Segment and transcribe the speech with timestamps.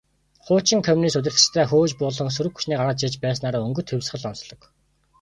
[0.45, 4.61] Хуучин коммунист удирдагчдаа хөөж буулган, сөрөг хүчнийг гаргаж ирж байснаараа «Өнгөт хувьсгал» онцлог.